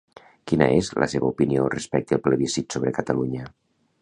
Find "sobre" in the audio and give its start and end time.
2.79-2.97